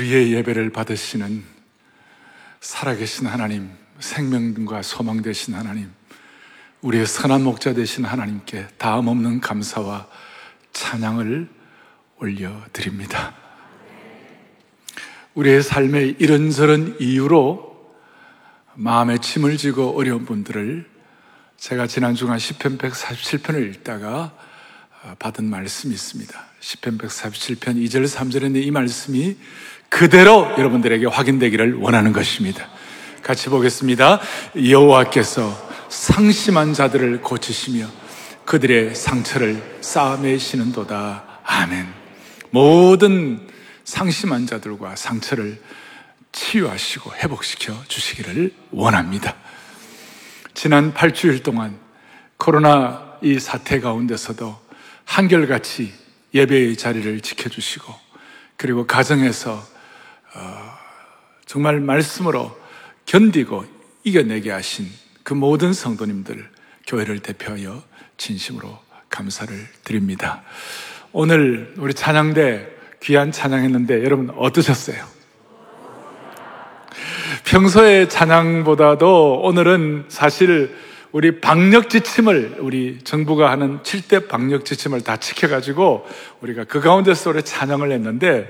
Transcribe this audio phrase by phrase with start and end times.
[0.00, 1.44] 우리의 예배를 받으시는
[2.60, 5.90] 살아계신 하나님, 생명과 소망 되신 하나님,
[6.80, 10.08] 우리의 선한 목자 되신 하나님께 다음 없는 감사와
[10.72, 11.48] 찬양을
[12.16, 13.34] 올려드립니다.
[15.34, 17.94] 우리의 삶의 이런저런 이유로
[18.74, 20.88] 마음에 침을 지고 어려운 분들을
[21.58, 24.34] 제가 지난 주간 10편 147편을 읽다가
[25.18, 26.46] 받은 말씀이 있습니다.
[26.60, 29.36] 10편 147편 2절 3절에 이 말씀이
[29.90, 32.68] 그대로 여러분들에게 확인되기를 원하는 것입니다.
[33.22, 34.20] 같이 보겠습니다.
[34.56, 37.86] 여호와께서 상심한 자들을 고치시며
[38.46, 41.40] 그들의 상처를 쌓아매시는도다.
[41.44, 41.86] 아멘.
[42.50, 43.48] 모든
[43.84, 45.60] 상심한 자들과 상처를
[46.32, 49.34] 치유하시고 회복시켜 주시기를 원합니다.
[50.54, 51.76] 지난 8주일 동안
[52.36, 54.56] 코로나 이 사태 가운데서도
[55.04, 55.92] 한결같이
[56.32, 57.92] 예배의 자리를 지켜주시고
[58.56, 59.62] 그리고 가정에서 어,
[61.46, 62.56] 정말 말씀으로
[63.06, 63.64] 견디고
[64.04, 64.86] 이겨내게 하신
[65.22, 66.48] 그 모든 성도님들
[66.86, 67.82] 교회를 대표하여
[68.16, 70.42] 진심으로 감사를 드립니다.
[71.12, 72.68] 오늘 우리 찬양대
[73.02, 75.04] 귀한 찬양했는데 여러분 어떠셨어요?
[77.44, 80.74] 평소의 찬양보다도 오늘은 사실
[81.12, 86.06] 우리 방역 지침을 우리 정부가 하는 7대 방역 지침을 다 지켜가지고
[86.40, 88.48] 우리가 그 가운데서 우리 찬양을 했는데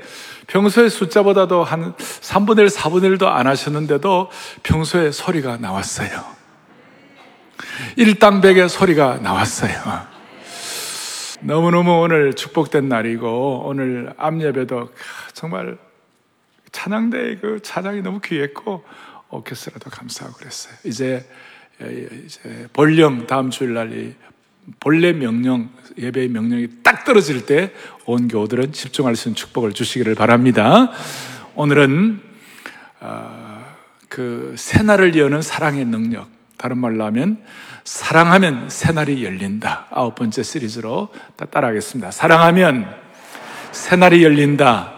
[0.50, 4.30] 평소의 숫자보다도 한 3분의 1, 4분의 1도 안 하셨는데도
[4.64, 6.24] 평소에 소리가 나왔어요.
[7.96, 9.72] 일당백의 소리가 나왔어요.
[11.42, 14.90] 너무너무 오늘 축복된 날이고 오늘 암예배도
[15.34, 15.78] 정말
[16.72, 18.84] 찬양대의 그 찬양이 너무 귀했고
[19.30, 20.74] 오케스트라도 감사하고 그랬어요.
[20.84, 21.28] 이제
[21.80, 24.14] 이제 볼륨 다음 주일 날 이
[24.78, 27.72] 본래 명령 예배의 명령이 딱 떨어질 때
[28.10, 30.91] 온 교우들은 집중할 수 있는 축복을 주시기를 바랍니다.
[31.55, 32.20] 오늘은
[32.98, 33.64] 어,
[34.08, 37.38] 그 새날을 여는 사랑의 능력 다른 말로 하면
[37.84, 39.87] 사랑하면 새날이 열린다.
[39.91, 41.10] 아홉 번째 시리즈로
[41.53, 42.10] 따라하겠습니다.
[42.10, 42.93] 사랑하면
[43.70, 44.93] 새날이 열린다.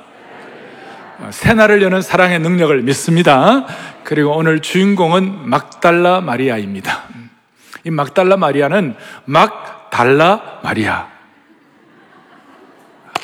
[1.19, 3.67] 어, 새날을 여는 사랑의 능력을 믿습니다.
[4.05, 7.05] 그리고 오늘 주인공은 막달라 마리아입니다.
[7.85, 8.95] 이 막달라 마리아는
[9.27, 11.11] 막 달라 마리아가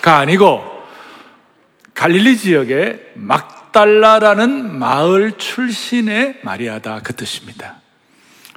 [0.05, 0.63] 아니고
[1.95, 7.81] 갈릴리 지역의 막달라라는 마을 출신의 마리아다 그 뜻입니다.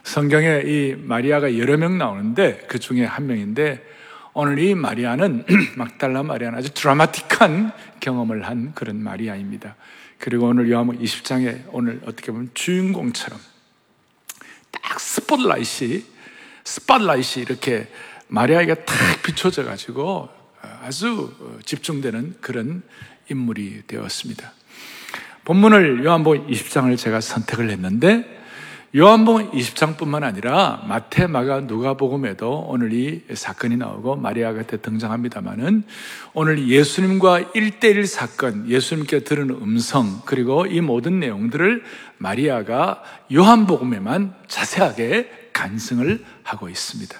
[0.03, 3.81] 성경에 이 마리아가 여러 명 나오는데 그 중에 한 명인데
[4.33, 5.45] 오늘 이 마리아는
[5.77, 9.75] 막달라 마리아는 아주 드라마틱한 경험을 한 그런 마리아입니다.
[10.19, 13.39] 그리고 오늘 요한복 20장에 오늘 어떻게 보면 주인공처럼
[14.69, 16.10] 딱 스포트라이트이
[16.63, 17.87] 스팟라이트이 이렇게
[18.27, 20.29] 마리아에게 탁 비춰져 가지고
[20.83, 21.33] 아주
[21.65, 22.81] 집중되는 그런
[23.29, 24.53] 인물이 되었습니다.
[25.45, 28.41] 본문을 요한복 20장을 제가 선택을 했는데
[28.93, 35.83] 요한복음 20장뿐만 아니라 마태, 마가, 누가복음에도 오늘 이 사건이 나오고 마리아가 등장합니다만은
[36.33, 41.83] 오늘 예수님과 1대1 사건, 예수님께 들은 음성, 그리고 이 모든 내용들을
[42.17, 43.01] 마리아가
[43.33, 47.17] 요한복음에만 자세하게 간승을 하고 있습니다.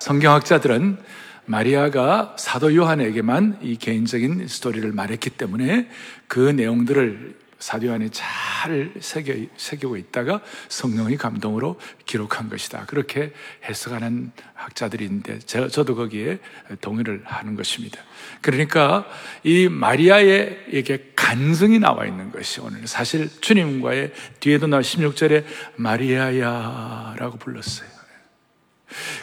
[0.00, 0.98] 성경학자들은
[1.44, 5.88] 마리아가 사도 요한에게만 이 개인적인 스토리를 말했기 때문에
[6.28, 12.86] 그 내용들을 사도안에 잘 새겨, 새기고 있다가 성령의 감동으로 기록한 것이다.
[12.86, 13.32] 그렇게
[13.64, 16.40] 해석하는 학자들인데 저, 저도 거기에
[16.80, 18.00] 동의를 하는 것입니다.
[18.42, 19.06] 그러니까
[19.44, 25.44] 이 마리아에게 간증이 나와 있는 것이 오늘 사실 주님과의 뒤에도 나 16절에
[25.76, 27.88] 마리아야라고 불렀어요.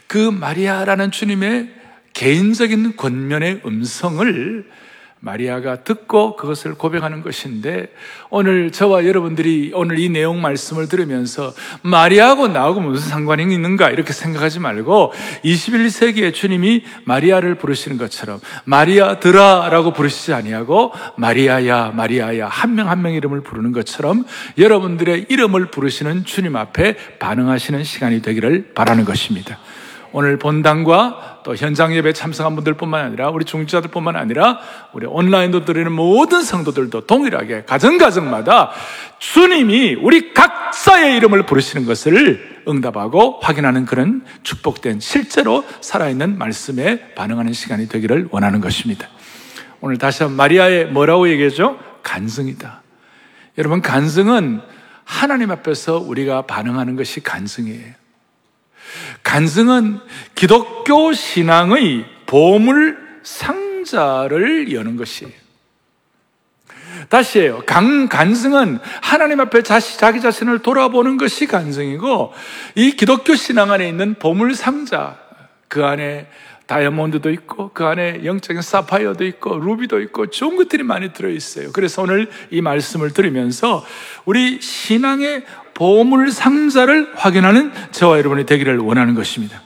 [0.07, 1.75] 그 마리아라는 주님의
[2.13, 4.69] 개인적인 권면의 음성을
[5.21, 7.87] 마리아가 듣고 그것을 고백하는 것인데
[8.29, 14.59] 오늘 저와 여러분들이 오늘 이 내용 말씀을 들으면서 마리아하고 나하고 무슨 상관이 있는가 이렇게 생각하지
[14.59, 15.13] 말고
[15.43, 23.41] 21세기에 주님이 마리아를 부르시는 것처럼 마리아 드라라고 부르시지 아니하고 마리아야 마리아야 한명 한 명 이름을
[23.41, 24.25] 부르는 것처럼
[24.57, 29.57] 여러분들의 이름을 부르시는 주님 앞에 반응하시는 시간이 되기를 바라는 것입니다.
[30.11, 34.59] 오늘 본당과 또 현장 예배 참석한 분들뿐만 아니라 우리 중지자들뿐만 아니라
[34.93, 38.71] 우리 온라인도 드리는 모든 성도들도 동일하게 가정 가정마다
[39.19, 47.87] 주님이 우리 각자의 이름을 부르시는 것을 응답하고 확인하는 그런 축복된 실제로 살아있는 말씀에 반응하는 시간이
[47.87, 49.07] 되기를 원하는 것입니다.
[49.81, 51.79] 오늘 다시 한번 마리아의 뭐라고 얘기하죠?
[52.03, 52.81] 간증이다.
[53.57, 54.61] 여러분 간증은
[55.03, 57.98] 하나님 앞에서 우리가 반응하는 것이 간증이에요.
[59.23, 59.99] 간증은
[60.35, 65.33] 기독교 신앙의 보물 상자를 여는 것이에요.
[67.09, 67.63] 다시 해요.
[67.65, 72.33] 강, 간증은 하나님 앞에 자시, 자기 자신을 돌아보는 것이 간증이고,
[72.75, 75.17] 이 기독교 신앙 안에 있는 보물 상자,
[75.67, 76.27] 그 안에
[76.67, 81.71] 다이아몬드도 있고, 그 안에 영적인 사파이어도 있고, 루비도 있고, 좋은 것들이 많이 들어있어요.
[81.71, 83.83] 그래서 오늘 이 말씀을 들으면서
[84.25, 85.45] 우리 신앙의
[85.79, 89.61] 보물 상자를 확인하는 저와 여러분이 되기를 원하는 것입니다.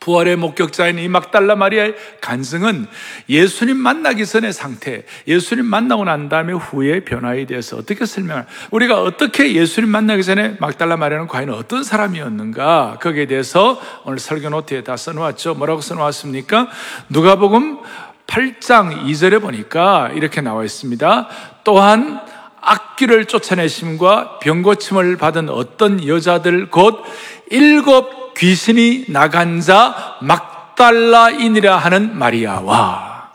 [0.00, 2.86] 부활의 목격자인 이 막달라 마리아의 간증은
[3.28, 9.52] 예수님 만나기 전의 상태, 예수님 만나고 난 다음에 후의 변화에 대해서 어떻게 설명할, 우리가 어떻게
[9.52, 15.54] 예수님 만나기 전에 막달라 마리아는 과연 어떤 사람이었는가, 거기에 대해서 오늘 설교 노트에 다 써놓았죠.
[15.56, 16.68] 뭐라고 써놓았습니까?
[17.10, 17.80] 누가복음
[18.26, 21.28] 8장 2절에 보니까 이렇게 나와 있습니다.
[21.64, 27.02] 또한 악기를 쫓아내심과 병고침을 받은 어떤 여자들 곧
[27.50, 33.32] 일곱 귀신이 나간 자 막달라인이라 하는 마리아와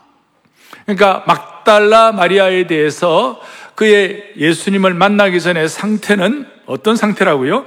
[0.85, 3.41] 그러니까 막달라 마리아에 대해서
[3.75, 7.65] 그의 예수님을 만나기 전에 상태는 어떤 상태라고요?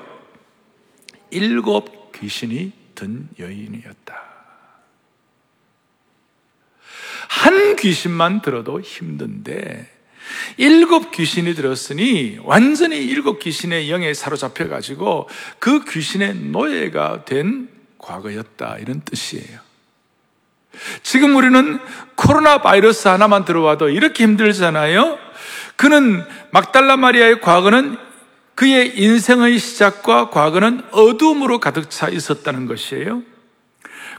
[1.30, 4.22] 일곱 귀신이 든 여인이었다.
[7.28, 9.95] 한 귀신만 들어도 힘든데
[10.56, 15.28] 일곱 귀신이 들었으니 완전히 일곱 귀신의 영에 사로잡혀 가지고
[15.58, 17.68] 그 귀신의 노예가 된
[17.98, 19.60] 과거였다 이런 뜻이에요.
[21.02, 21.78] 지금 우리는
[22.14, 25.18] 코로나 바이러스 하나만 들어와도 이렇게 힘들잖아요.
[25.76, 27.96] 그는 막달라 마리아의 과거는
[28.54, 33.22] 그의 인생의 시작과 과거는 어둠으로 가득 차 있었다는 것이에요.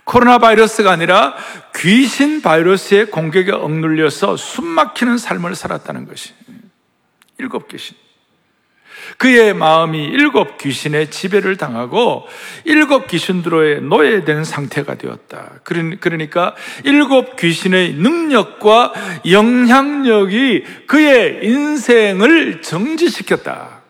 [0.07, 1.35] 코로나 바이러스가 아니라
[1.75, 6.33] 귀신 바이러스의 공격에 억눌려서 숨막히는 삶을 살았다는 것이
[7.37, 7.97] 일곱 귀신.
[9.17, 12.25] 그의 마음이 일곱 귀신의 지배를 당하고
[12.63, 15.59] 일곱 귀신들의 노예된 상태가 되었다.
[15.63, 16.55] 그러니까
[16.85, 18.93] 일곱 귀신의 능력과
[19.29, 23.81] 영향력이 그의 인생을 정지시켰다.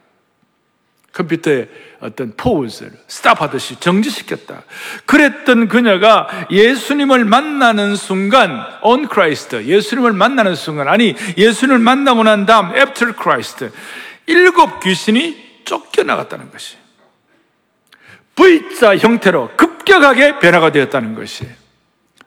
[1.13, 1.67] 컴퓨터에
[1.99, 4.63] 어떤 포즈를 스탑하듯이 정지시켰다.
[5.05, 12.75] 그랬던 그녀가 예수님을 만나는 순간, on Christ, 예수님을 만나는 순간, 아니, 예수님을 만나고 난 다음,
[12.75, 13.69] after Christ,
[14.27, 16.77] 일곱 귀신이 쫓겨나갔다는 것이.
[18.35, 21.66] V자 형태로 급격하게 변화가 되었다는 것이에요.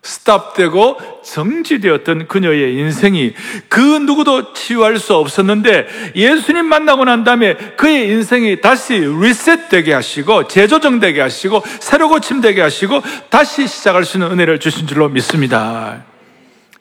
[0.03, 3.35] 스탑되고 정지되었던 그녀의 인생이
[3.69, 11.21] 그 누구도 치유할 수 없었는데 예수님 만나고 난 다음에 그의 인생이 다시 리셋되게 하시고 재조정되게
[11.21, 16.05] 하시고 새로 고침되게 하시고 다시 시작할 수 있는 은혜를 주신 줄로 믿습니다.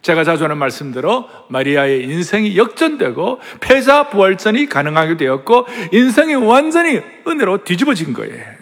[0.02, 8.14] 제가 자주 하는 말씀대로 마리아의 인생이 역전되고 패자 부활전이 가능하게 되었고 인생이 완전히 은혜로 뒤집어진
[8.14, 8.60] 거예요.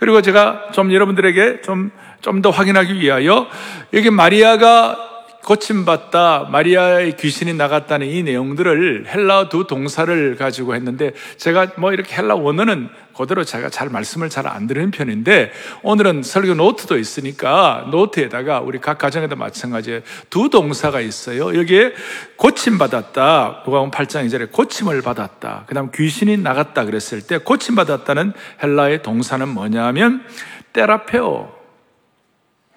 [0.00, 1.92] 그리고 제가 좀 여러분들에게 좀
[2.22, 3.46] 좀 더 확인하기 위하여
[3.92, 4.96] 여기 마리아가
[5.44, 12.36] 고침받다 마리아의 귀신이 나갔다는 이 내용들을 헬라 두 동사를 가지고 했는데 제가 뭐 이렇게 헬라
[12.36, 15.52] 원어는 그대로 제가 잘 말씀을 잘 안 드리는 편인데
[15.82, 21.56] 오늘은 설교 노트도 있으니까 노트에다가 우리 각 가정에도 마찬가지에 두 동사가 있어요.
[21.58, 21.92] 여기에
[22.36, 23.62] 고침받았다.
[23.66, 25.64] 누가복음 8장 2절에 고침을 받았다.
[25.66, 28.32] 그다음 귀신이 나갔다 그랬을 때 고침받았다는
[28.62, 30.24] 헬라의 동사는 뭐냐면
[30.72, 31.61] 테라페오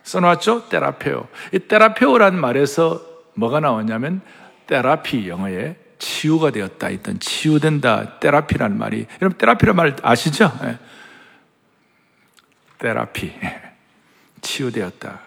[0.05, 0.69] 써놨죠?
[0.69, 1.27] 테라페오.
[1.51, 3.01] 이 테라페오라는 말에서
[3.33, 4.21] 뭐가 나오냐면
[4.67, 10.51] 테라피 영어에 치유가 되었다 있던 치유된다 테라피라는 말이 여러분 테라피라는 말 아시죠?
[10.61, 10.77] 네.
[12.77, 13.33] 테라피
[14.41, 15.21] 치유되었다.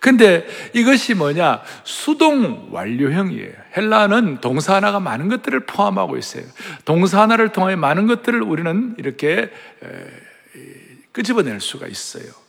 [0.00, 1.62] 근데 이것이 뭐냐?
[1.84, 3.52] 수동 완료형이에요.
[3.76, 6.44] 헬라는 동사 하나가 많은 것들을 포함하고 있어요.
[6.84, 9.50] 동사 하나를 통해 많은 것들을 우리는 이렇게
[11.12, 12.43] 끄집어낼 수가 있어요.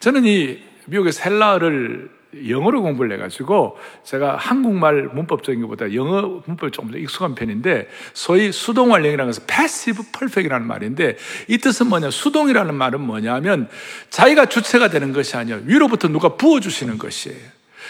[0.00, 2.10] 저는 이 미국에서 헬라어를
[2.48, 9.32] 영어로 공부를 해가지고 제가 한국말 문법적인 것보다 영어 문법이 조금 더 익숙한 편인데 소위 수동완령이라는
[9.32, 11.16] 것은 passive perfect이라는 말인데
[11.48, 12.10] 이 뜻은 뭐냐?
[12.10, 13.68] 수동이라는 말은 뭐냐면
[14.10, 17.38] 자기가 주체가 되는 것이 아니라 위로부터 누가 부어주시는 것이에요.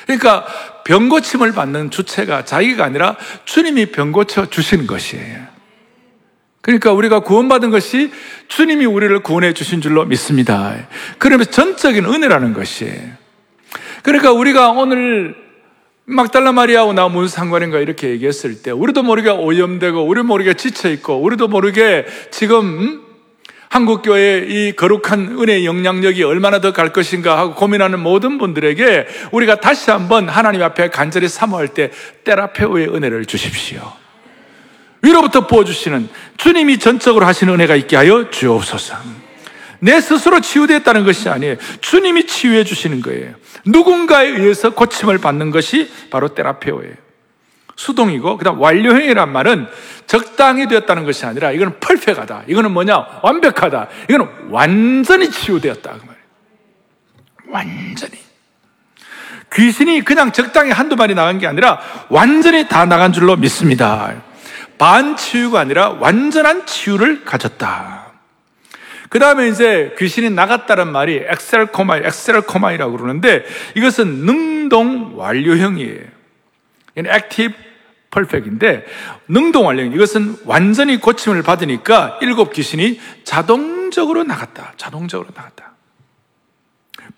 [0.07, 0.45] 그러니까
[0.85, 5.54] 병고침을 받는 주체가 자기가 아니라 주님이 병고쳐 주시는 것이에요
[6.65, 8.11] 그러니까 우리가 구원받은 것이
[8.49, 10.75] 주님이 우리를 구원해 주신 줄로 믿습니다.
[11.19, 13.03] 그러면서 전적인 은혜라는 것이에요.
[14.03, 15.35] 그러니까 우리가 오늘
[16.07, 21.49] 막달라 마리아하고 나 무슨 상관인가 이렇게 얘기했을 때 우리도 모르게 오염되고 우리도 모르게 지쳐있고 우리도
[21.49, 23.03] 모르게 지금
[23.69, 29.91] 한국교회의 이 거룩한 은혜의 영향력이 얼마나 더 갈 것인가 하고 고민하는 모든 분들에게 우리가 다시
[29.91, 31.91] 한번 하나님 앞에 간절히 사모할 때
[32.25, 34.04] 때라페오의 은혜를 주십시오.
[35.05, 36.09] 위로부터 부어주시는
[36.39, 38.97] 주님이 전적으로 하시는 은혜가 있게 하여 주옵소서.
[39.81, 41.57] 내 스스로 치유되었다는 것이 아니에요.
[41.83, 43.35] 주님이 치유해 주시는 거예요.
[43.67, 46.95] 누군가에 의해서 고침을 받는 것이 바로 테라페오예요.
[47.77, 49.67] 수동이고 그다음 완료형이란 말은
[50.07, 52.45] 적당히 되었다는 것이 아니라 이거는 perfect하다.
[52.47, 53.21] 이거는 뭐냐?
[53.23, 53.89] 완벽하다.
[54.09, 56.15] 이거는 완전히 치유되었다 그.
[57.49, 58.13] 완전히.
[59.53, 64.15] 귀신이 그냥 적당히 한두 마리 나간 게 아니라 완전히 다 나간 줄로 믿습니다.
[64.79, 68.13] 반 치유가 아니라 완전한 치유를 가졌다.
[69.09, 73.45] 그 다음에 이제 귀신이 나갔다는 말이 ἐξέρχομαι, ἐξέρχομαι라고 그러는데
[73.77, 76.03] 이것은 능동 완료형이에요.
[76.97, 77.55] active
[78.11, 78.87] perfect인데
[79.29, 84.75] 능동 완료 이것은 완전히 고침을 받으니까 일곱 귀신이 자동적으로 나갔다.
[84.77, 85.73] 자동적으로 나갔다.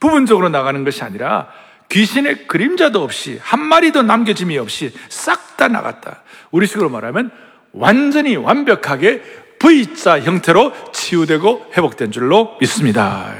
[0.01, 1.49] 부분적으로 나가는 것이 아니라
[1.91, 6.23] 귀신의 그림자도 없이 한 마리도 남겨짐이 없이 싹 다 나갔다.
[6.51, 7.31] 우리식으로 말하면
[7.73, 9.23] 완전히 완벽하게
[9.59, 13.33] V자 형태로 치유되고 회복된 줄로 믿습니다.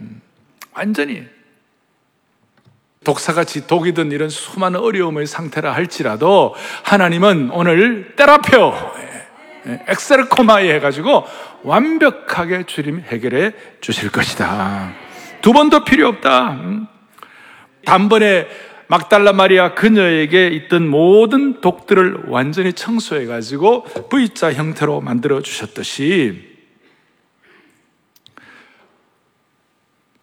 [0.00, 0.20] 음,
[0.74, 1.24] 완전히
[3.04, 8.74] 독사같이 독이든 이런 수많은 어려움의 상태라 할지라도 하나님은 오늘 때라페오
[9.86, 11.24] 엑셀코마에 해가지고
[11.62, 14.92] 완벽하게 주님 해결해 주실 것이다.
[15.40, 16.50] 두 번도 필요 없다.
[16.52, 16.86] 음.
[17.84, 18.46] 단번에
[18.88, 26.56] 막달라 마리아 그녀에게 있던 모든 독들을 완전히 청소해 가지고 V자 형태로 만들어 주셨듯이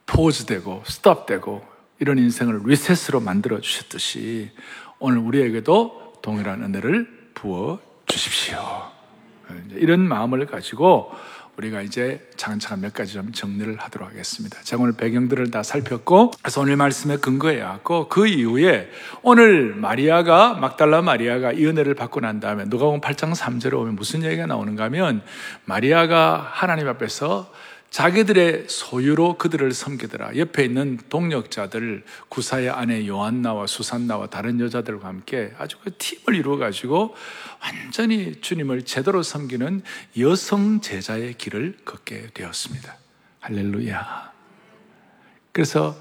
[0.08, 1.64] 포즈되고 스톱되고
[2.00, 4.52] 이런 인생을 리셋으로 만들어 주셨듯이
[5.00, 8.58] 오늘 우리에게도 동일한 은혜를 부어 주십시오.
[9.72, 11.12] 이런 마음을 가지고
[11.58, 14.60] 우리가 이제 차근차근 몇 가지 좀 정리를 하도록 하겠습니다.
[14.64, 18.90] 제가 오늘 배경들을 다 살폈고, 그래서 오늘 말씀에 근거해왔고, 그 이후에
[19.22, 24.46] 오늘 마리아가, 막달라 마리아가 이 은혜를 받고 난 다음에 누가복음 8장 3절에 오면 무슨 얘기가
[24.46, 25.22] 나오는가 하면
[25.66, 27.50] 마리아가 하나님 앞에서
[27.96, 30.36] 자기들의 소유로 그들을 섬기더라.
[30.36, 37.16] 옆에 있는 동력자들, 구사의 아내 요한나와 수산나와 다른 여자들과 함께 아주 그 팀을 이루어가지고
[37.62, 39.82] 완전히 주님을 제대로 섬기는
[40.20, 42.98] 여성 제자의 길을 걷게 되었습니다.
[43.40, 44.34] 할렐루야.
[45.54, 45.98] 그래서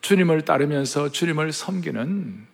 [0.00, 2.46] 주님을 따르면서 주님을 섬기는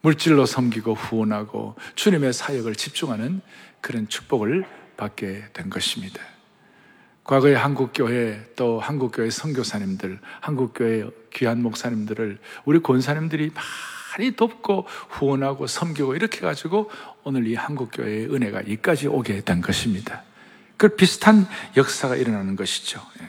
[0.00, 3.42] 물질로 섬기고 후원하고 주님의 사역을 집중하는
[3.82, 4.64] 그런 축복을
[4.96, 6.35] 받게 된 것입니다.
[7.26, 13.50] 과거에 한국교회 또 한국교회 선교사님들, 한국교회 귀한 목사님들을 우리 권사님들이
[14.16, 16.90] 많이 돕고 후원하고 섬기고 이렇게 가지고
[17.24, 20.22] 오늘 이 한국교회의 은혜가 이까지 오게 된 것입니다.
[20.76, 23.02] 그 비슷한 역사가 일어나는 것이죠.
[23.20, 23.28] 예.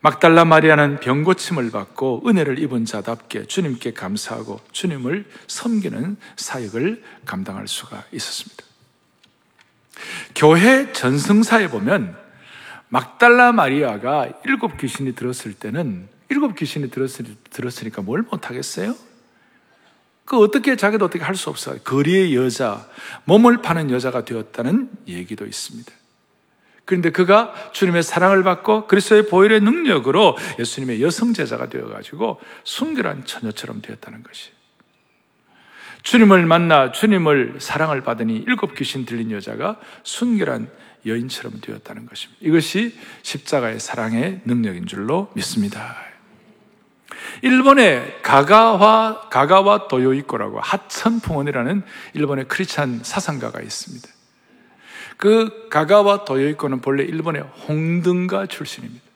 [0.00, 8.64] 막달라 마리아는 병고침을 받고 은혜를 입은 자답게 주님께 감사하고 주님을 섬기는 사역을 감당할 수가 있었습니다.
[10.34, 12.27] 교회 전승사에 보면
[12.88, 18.94] 막달라 마리아가 일곱 귀신이 들었을 때는 일곱 귀신이 들었으, 들었으니까 뭘 못하겠어요?
[20.24, 21.78] 그 어떻게 자기도 어떻게 할 수 없어요.
[21.84, 22.86] 거리의 여자,
[23.24, 25.90] 몸을 파는 여자가 되었다는 얘기도 있습니다.
[26.84, 33.82] 그런데 그가 주님의 사랑을 받고 그리스도의 보혈의 능력으로 예수님의 여성 제자가 되어 가지고 순결한 처녀처럼
[33.82, 34.50] 되었다는 것이.
[36.02, 40.70] 주님을 만나 주님을 사랑을 받으니 일곱 귀신 들린 여자가 순결한
[41.06, 42.38] 여인처럼 되었다는 것입니다.
[42.40, 45.96] 이것이 십자가의 사랑의 능력인 줄로 믿습니다.
[47.42, 51.82] 일본의 가가와 가가와 도요이코라고 하천풍원이라는
[52.14, 54.08] 일본의 크리스찬 사상가가 있습니다.
[55.16, 59.08] 그 가가와 도요이코는 본래 일본의 홍등가 출신입니다.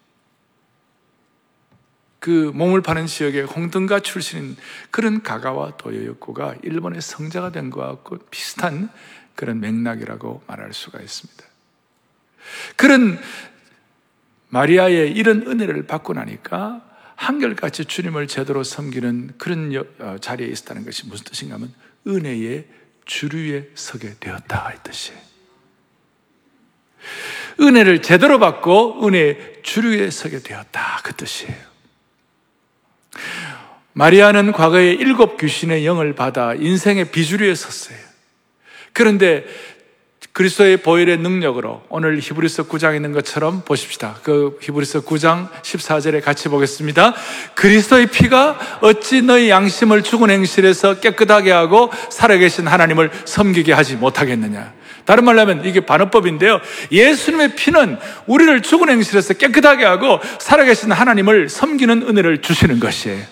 [2.19, 4.57] 그 몸을 파는 지역의 홍등가 출신인
[4.93, 8.91] 그런 가가와 도요이코가 일본의 성자가 된 것과 비슷한
[9.35, 11.51] 그런 맥락이라고 말할 수가 있습니다.
[12.76, 13.18] 그런
[14.49, 16.82] 마리아의 이런 은혜를 받고 나니까
[17.16, 21.72] 한결같이 주님을 제대로 섬기는 그런 어, 자리에 있었다는 것이 무슨 뜻인가 하면
[22.06, 22.66] 은혜의
[23.04, 25.20] 주류에 서게 되었다 이 뜻이에요.
[27.61, 31.72] 은혜를 제대로 받고 은혜의 주류에 서게 되었다 그 뜻이에요.
[33.94, 37.99] 마리아는 과거에 일곱 귀신의 영을 받아 인생의 비주류에 섰어요.
[38.92, 39.44] 그런데
[40.33, 44.17] 그리스도의 보혈의 능력으로 오늘 히브리서 9장에 있는 것처럼 보십시다.
[44.23, 47.15] 그 히브리서 9장 14절에 같이 보겠습니다.
[47.55, 54.73] 그리스도의 피가 어찌 너희 양심을 죽은 행실에서 깨끗하게 하고 살아계신 하나님을 섬기게 하지 못하겠느냐.
[55.05, 56.61] 다른 말로 하면 이게 반어법인데요.
[56.91, 63.23] 예수님의 피는 우리를 죽은 행실에서 깨끗하게 하고 살아계신 하나님을 섬기는 은혜를 주시는 것이에요.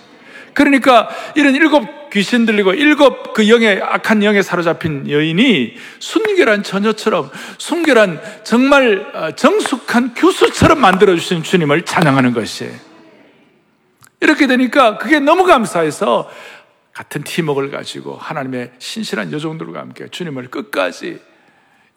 [0.53, 8.21] 그러니까 이런 일곱 귀신 들리고 일곱 그 영에 악한 영에 사로잡힌 여인이 순결한 처녀처럼 순결한
[8.45, 12.73] 정말 어, 정숙한 교수처럼 만들어 주신 주님을 찬양하는 것이에요.
[14.21, 16.31] 이렇게 되니까 그게 너무 감사해서
[16.93, 21.21] 같은 팀웍을 가지고 하나님의 신실한 여종들과 함께 주님을 끝까지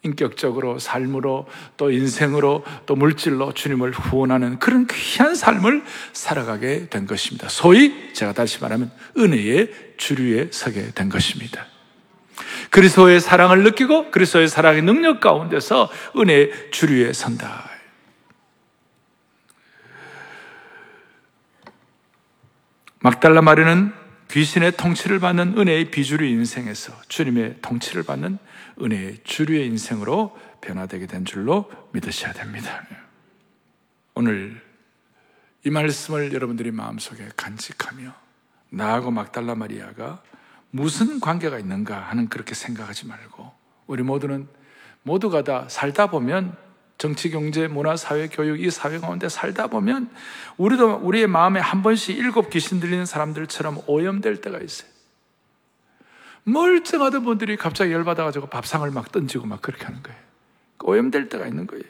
[0.04, 1.46] 인격적으로 삶으로
[1.76, 5.82] 또 인생으로 또 물질로 주님을 후원하는 그런 귀한 삶을
[6.12, 7.48] 살아가게 된 것입니다.
[7.48, 11.66] 소위 제가 다시 말하면 은혜의 주류에 서게 된 것입니다.
[12.70, 17.70] 그리스도의 사랑을 느끼고 그리스도의 사랑의 능력 가운데서 은혜의 주류에 선다.
[23.00, 23.92] 막달라 마리는
[24.30, 28.38] 귀신의 통치를 받는 은혜의 비주류 인생에서 주님의 통치를 받는
[28.80, 32.82] 은혜의 주류의 인생으로 변화되게 된 줄로 믿으셔야 됩니다.
[34.14, 34.60] 오늘
[35.64, 38.12] 이 말씀을 여러분들이 마음속에 간직하며
[38.70, 40.22] 나하고 막달라 마리아가
[40.70, 43.52] 무슨 관계가 있는가 하는 그렇게 생각하지 말고
[43.86, 44.48] 우리 모두는
[45.02, 46.56] 모두가 다 살다 보면
[46.98, 50.10] 정치, 경제, 문화, 사회, 교육 이 사회 가운데 살다 보면
[50.56, 54.93] 우리도 우리의 마음에 한 번씩 일곱 귀신 들리는 사람들처럼 오염될 때가 있어요.
[56.44, 60.18] 멀쩡하던 분들이 갑자기 열받아가지고 밥상을 막 던지고 막 그렇게 하는 거예요.
[60.82, 61.84] 오염될 때가 있는 거예요.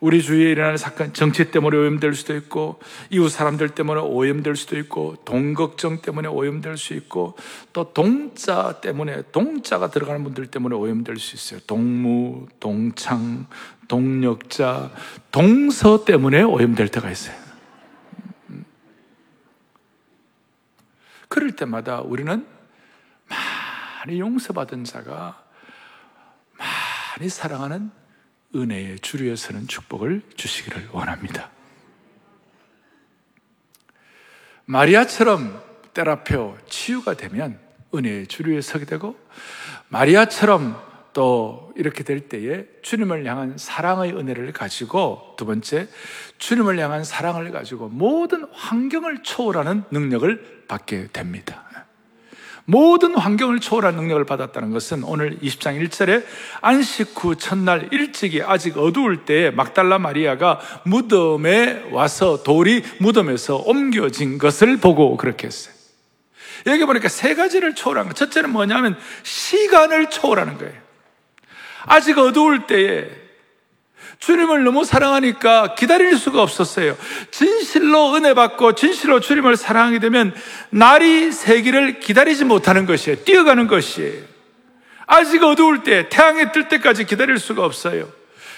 [0.00, 5.16] 우리 주위에 일어나는 사건, 정치 때문에 오염될 수도 있고, 이웃 사람들 때문에 오염될 수도 있고,
[5.24, 7.36] 돈 걱정 때문에 오염될 수 있고,
[7.72, 11.60] 또 동자 때문에, 동자가 들어가는 분들 때문에 오염될 수 있어요.
[11.66, 13.46] 동무, 동창,
[13.88, 14.90] 동력자,
[15.30, 17.36] 동서 때문에 오염될 때가 있어요.
[21.28, 22.46] 그럴 때마다 우리는
[24.04, 25.42] 많이 용서받은 자가
[26.58, 27.90] 많이 사랑하는
[28.54, 31.50] 은혜의 주류에 서는 축복을 주시기를 원합니다.
[34.66, 35.62] 마리아처럼
[35.94, 37.58] 때라표 치유가 되면
[37.94, 39.18] 은혜의 주류에 서게 되고
[39.88, 40.78] 마리아처럼
[41.14, 45.88] 또 이렇게 될 때에 주님을 향한 사랑의 은혜를 가지고 두 번째
[46.36, 51.64] 주님을 향한 사랑을 가지고 모든 환경을 초월하는 능력을 받게 됩니다.
[52.66, 56.24] 모든 환경을 초월한 능력을 받았다는 것은 오늘 20장 1절에
[56.62, 64.78] 안식 후 첫날 일찍이 아직 어두울 때에 막달라 마리아가 무덤에 와서 돌이 무덤에서 옮겨진 것을
[64.78, 65.74] 보고 그렇게 했어요.
[66.66, 68.14] 여기 보니까 세 가지를 초월한 거.
[68.14, 70.74] 첫째는 뭐냐면 시간을 초월하는 거예요.
[71.86, 73.23] 아직 어두울 때에
[74.18, 76.96] 주님을 너무 사랑하니까 기다릴 수가 없었어요.
[77.30, 80.34] 진실로 은혜 받고 진실로 주님을 사랑하게 되면
[80.70, 83.24] 날이 새기를 기다리지 못하는 것이에요.
[83.24, 84.22] 뛰어가는 것이에요.
[85.06, 88.08] 아직 어두울 때, 태양이 뜰 때까지 기다릴 수가 없어요.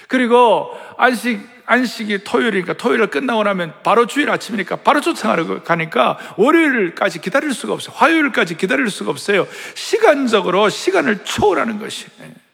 [0.07, 7.53] 그리고 안식, 안식이 토요일이니까 토요일 끝나고 나면 바로 주일 아침이니까 바로 쫓아가러 가니까 월요일까지 기다릴
[7.53, 7.93] 수가 없어요.
[7.97, 9.45] 화요일까지 기다릴 수가 없어요.
[9.75, 12.46] 시간적으로 시간을 초월하는 것이에요.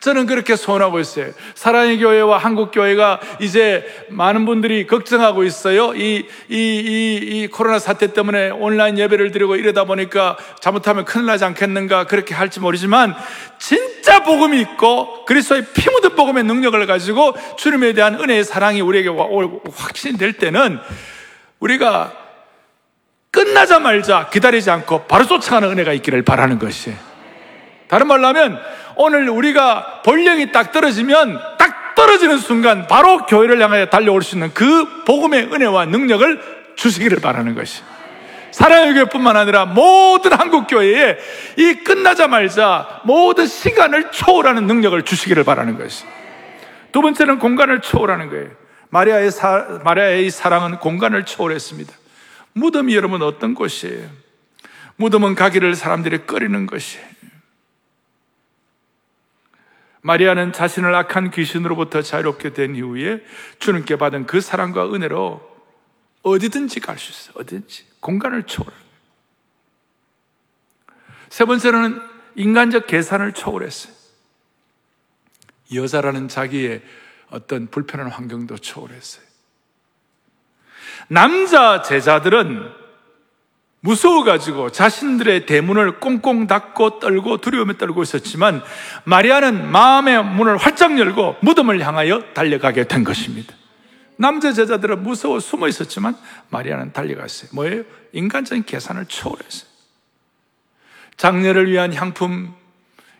[0.00, 1.32] 저는 그렇게 소원하고 있어요.
[1.54, 5.94] 사랑의 교회와 한국 교회가 이제 많은 분들이 걱정하고 있어요.
[5.94, 11.44] 이, 이, 이, 이 코로나 사태 때문에 온라인 예배를 드리고 이러다 보니까 잘못하면 큰일 나지
[11.44, 13.14] 않겠는가 그렇게 할지 모르지만
[13.58, 19.10] 진짜 복음이 있고 그리스도의 피 묻은 복음의 능력을 가지고 주님에 대한 은혜의 사랑이 우리에게
[19.74, 20.78] 확신이 될 때는
[21.60, 22.12] 우리가
[23.30, 27.11] 끝나자말자 기다리지 않고 바로 쫓아가는 은혜가 있기를 바라는 것이에요.
[27.92, 28.58] 다른 말로 하면
[28.96, 35.04] 오늘 우리가 본령이 딱 떨어지면 딱 떨어지는 순간 바로 교회를 향하여 달려올 수 있는 그
[35.04, 37.82] 복음의 은혜와 능력을 주시기를 바라는 것이.
[38.50, 41.18] 사랑의 교회뿐만 아니라 모든 한국 교회에
[41.58, 46.06] 이 끝나자마자 모든 시간을 초월하는 능력을 주시기를 바라는 것이.
[46.92, 48.48] 두 번째는 공간을 초월하는 거예요.
[48.88, 51.92] 마리아의 사, 마리아의 사랑은 공간을 초월했습니다.
[52.54, 54.08] 무덤이 여러분 어떤 곳이에요?
[54.96, 57.11] 무덤은 가기를 사람들이 꺼리는 것이에요.
[60.02, 63.24] 마리아는 자신을 악한 귀신으로부터 자유롭게 된 이후에
[63.58, 65.50] 주님께 받은 그 사랑과 은혜로
[66.22, 67.34] 어디든지 갈 수 있어요.
[67.40, 67.86] 어디든지.
[68.00, 68.72] 공간을 초월.
[71.28, 72.00] 세 번째로는
[72.34, 73.92] 인간적 계산을 초월했어요.
[75.74, 76.82] 여자라는 자기의
[77.30, 79.24] 어떤 불편한 환경도 초월했어요.
[81.08, 82.81] 남자 제자들은
[83.82, 88.62] 무서워가지고 자신들의 대문을 꽁꽁 닫고 떨고 두려움에 떨고 있었지만
[89.04, 93.54] 마리아는 마음의 문을 활짝 열고 무덤을 향하여 달려가게 된 것입니다.
[94.16, 96.16] 남자 제자들은 무서워 숨어 있었지만
[96.50, 97.50] 마리아는 달려갔어요.
[97.54, 97.82] 뭐예요?
[98.12, 99.72] 인간적인 계산을 초월했어요.
[101.16, 102.54] 장례를 위한 향품,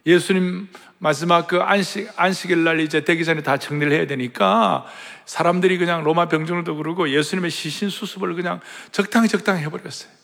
[0.06, 4.86] 예수님 마지막 그 안식, 안식일 날 이제 되기 전에 다 정리를 해야 되니까
[5.26, 8.60] 사람들이 그냥 로마 병정들도 그러고 예수님의 시신 수습을 그냥
[8.92, 10.21] 적당히 적당히 해버렸어요.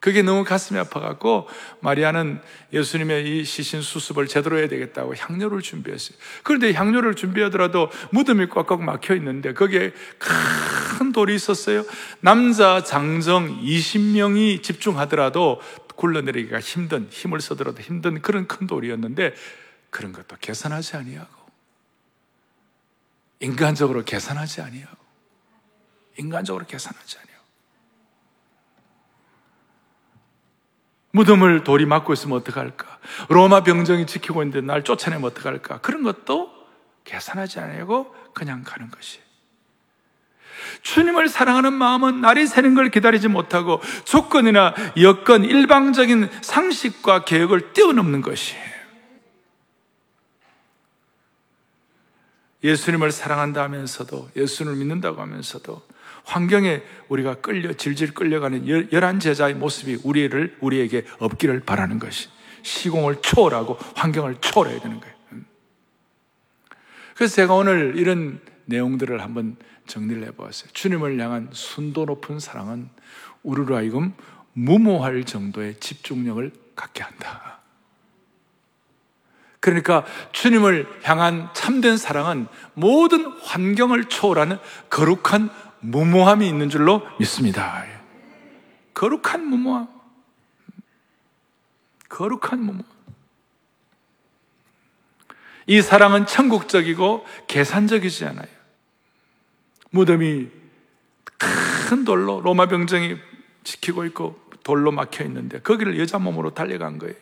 [0.00, 1.46] 그게 너무 가슴이 아파갖고
[1.80, 2.40] 마리아는
[2.72, 6.16] 예수님의 이 시신 수습을 제대로 해야 되겠다고 향료를 준비했어요.
[6.42, 11.84] 그런데 향료를 준비하더라도 무덤이 꽉꽉 막혀 있는데 거기에 큰 돌이 있었어요.
[12.20, 15.60] 남자 장정 20명이 집중하더라도
[15.96, 19.34] 굴러내리기가 힘든 힘을 써더라도 힘든 그런 큰 돌이었는데
[19.90, 21.40] 그런 것도 계산하지 아니하고
[23.40, 24.96] 인간적으로 계산하지 아니하고
[26.16, 27.29] 인간적으로 계산하지 아니하고
[31.12, 32.98] 무덤을 돌이 막고 있으면 어떡할까?
[33.28, 35.80] 로마 병정이 지키고 있는데 날 쫓아내면 어떡할까?
[35.80, 36.50] 그런 것도
[37.04, 39.20] 계산하지 않고 그냥 가는 것이.
[40.82, 48.70] 주님을 사랑하는 마음은 날이 새는 걸 기다리지 못하고 조건이나 여건, 일방적인 상식과 계획을 뛰어넘는 것이에요.
[52.62, 55.82] 예수님을 사랑한다 하면서도 예수님을 믿는다고 하면서도
[56.30, 62.28] 환경에 우리가 끌려 질질 끌려가는 열한 제자의 모습이 우리를 우리에게 없기를 바라는 것이
[62.62, 65.14] 시공을 초월하고 환경을 초월해야 되는 거예요.
[65.32, 65.46] 음.
[67.16, 69.56] 그래서 제가 오늘 이런 내용들을 한번
[69.88, 70.70] 정리를 해보았어요.
[70.72, 72.88] 주님을 향한 순도 높은 사랑은
[73.42, 74.14] 우리로 하여금
[74.52, 77.58] 무모할 정도의 집중력을 갖게 한다.
[79.58, 87.84] 그러니까 주님을 향한 참된 사랑은 모든 환경을 초월하는 거룩한 무모함이 있는 줄로 믿습니다.
[88.94, 89.88] 거룩한 무모함.
[92.08, 92.84] 거룩한 무모함.
[95.66, 98.48] 이 사랑은 천국적이고 계산적이지 않아요.
[99.90, 100.48] 무덤이
[101.38, 103.16] 큰 돌로 로마 병정이
[103.64, 107.14] 지키고 있고 돌로 막혀 있는데 거기를 여자 몸으로 달려간 거예요.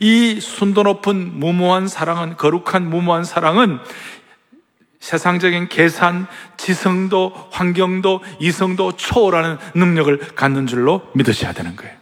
[0.00, 3.78] 이 순도 높은 무모한 사랑은 거룩한 무모한 사랑은
[5.00, 11.96] 세상적인 계산, 지성도, 환경도, 이성도 초월하는 능력을 갖는 줄로 믿으셔야 되는 거예요.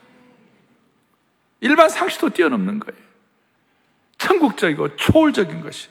[1.60, 3.00] 일반 상식도 뛰어넘는 거예요.
[4.18, 5.88] 천국적이고 초월적인 것이.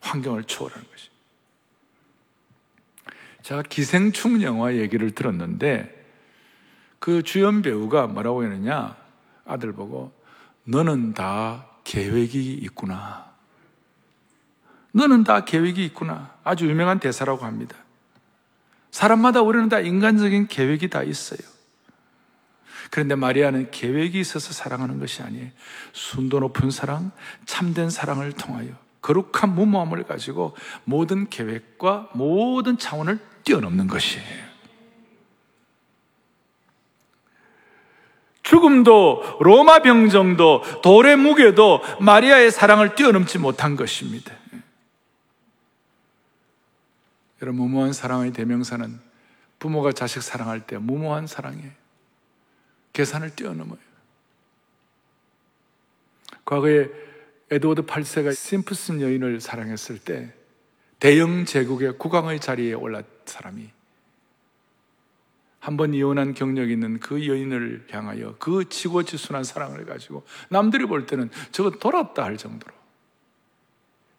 [0.00, 1.10] 환경을 초월하는 것이.
[3.42, 5.92] 제가 기생충 영화 얘기를 들었는데
[6.98, 8.96] 그 주연 배우가 뭐라고 했느냐?
[9.44, 10.12] 아들 보고
[10.64, 13.33] 너는 다 계획이 있구나.
[14.94, 16.30] 너는 다 계획이 있구나.
[16.44, 17.76] 아주 유명한 대사라고 합니다.
[18.92, 21.40] 사람마다 우리는 다 인간적인 계획이 다 있어요.
[22.90, 25.50] 그런데 마리아는 계획이 있어서 사랑하는 것이 아니에요.
[25.92, 27.10] 순도 높은 사랑,
[27.44, 28.68] 참된 사랑을 통하여
[29.02, 34.44] 거룩한 무모함을 가지고 모든 계획과 모든 차원을 뛰어넘는 것이에요.
[38.44, 44.32] 죽음도 로마 병정도 돌의 무게도 마리아의 사랑을 뛰어넘지 못한 것입니다.
[47.44, 48.98] 여러분, 무모한 사랑의 대명사는
[49.58, 51.70] 부모가 자식 사랑할 때 무모한 사랑이에요.
[52.94, 53.78] 계산을 뛰어넘어요.
[56.46, 56.88] 과거에
[57.50, 60.32] 에드워드 8세가 심프슨 여인을 사랑했을 때
[61.00, 63.70] 대영 제국의 국왕의 자리에 올랐 사람이
[65.60, 71.30] 한 번 이혼한 경력이 있는 그 여인을 향하여 그 지고지순한 사랑을 가지고 남들이 볼 때는
[71.52, 72.74] 저거 돌았다 할 정도로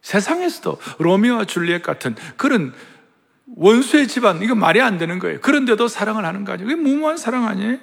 [0.01, 2.73] 세상에서도 로미오와 줄리엣 같은 그런
[3.47, 5.39] 원수의 집안, 이거 말이 안 되는 거예요.
[5.41, 6.67] 그런데도 사랑을 하는 거 아니에요?
[6.67, 7.77] 그게 무모한 사랑 아니에요?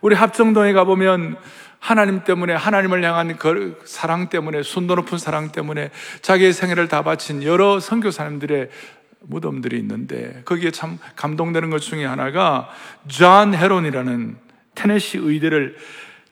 [0.00, 1.36] 우리 합정동에 가보면
[1.78, 5.90] 하나님 때문에, 하나님을 향한 그 사랑 때문에, 순도 높은 사랑 때문에
[6.22, 8.70] 자기의 생애를 다 바친 여러 선교사님들의
[9.26, 12.68] 무덤들이 있는데 거기에 참 감동되는 것 중에 하나가
[13.08, 14.36] 존 헤론이라는
[14.74, 15.76] 테네시 의대를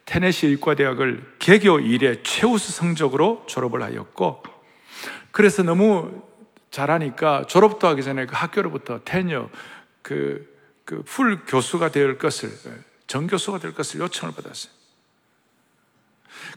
[0.05, 4.42] 테네시 의과대학을 개교 이래 최우수 성적으로 졸업을 하였고
[5.31, 6.23] 그래서 너무
[6.72, 9.48] 잘하니까 졸업도 하기 전에 그 학교로부터 테녀,
[10.00, 10.50] 그,
[10.85, 12.50] 그 풀 교수가 될 것을,
[13.06, 14.72] 정교수가 될 것을 요청을 받았어요.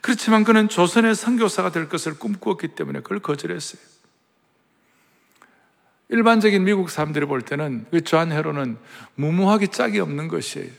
[0.01, 3.81] 그렇지만 그는 조선의 선교사가 될 것을 꿈꾸었기 때문에 그걸 거절했어요.
[6.09, 8.77] 일반적인 미국 사람들이 볼 때는 그 조한 헤로는
[9.15, 10.71] 무모하기 짝이 없는 것이에요.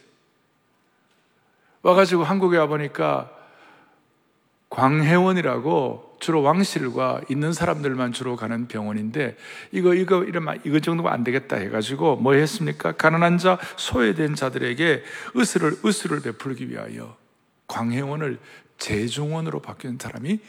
[1.83, 3.31] 와가지고 한국에 와보니까
[4.71, 9.37] 광해원이라고 주로 왕실과 있는 사람들만 주로 가는 병원인데
[9.73, 12.93] 이거 이거 이런 이거 정도가 안 되겠다 해가지고 뭐 했습니까?
[12.93, 15.03] 가난한 자, 소외된 자들에게
[15.35, 17.17] 의술을 의술을 베풀기 위하여
[17.67, 18.39] 광해원을
[18.79, 20.41] 제중원으로 바뀐 사람이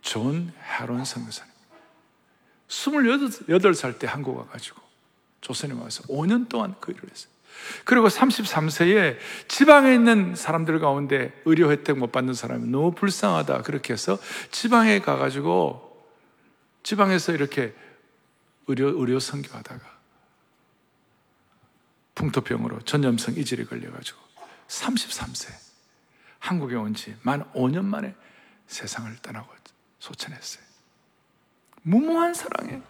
[0.00, 1.52] 존 헤론 선교사님.
[2.68, 4.80] 28살 때 한국 와가지고
[5.40, 7.33] 조선에 와서 5년 동안 그 일을 했어요.
[7.84, 13.62] 그리고 33세에 지방에 있는 사람들 가운데 의료 혜택 못 받는 사람이 너무 불쌍하다.
[13.62, 14.18] 그렇게 해서
[14.50, 16.06] 지방에 가가지고
[16.82, 17.74] 지방에서 이렇게
[18.66, 19.94] 의료, 의료 선교하다가
[22.14, 24.18] 풍토병으로 전염성 이질이 걸려가지고
[24.68, 25.52] 33세
[26.38, 28.14] 한국에 온 지 만 5년 만에
[28.66, 29.52] 세상을 떠나고
[29.98, 30.64] 소천했어요.
[31.82, 32.80] 무모한 사랑에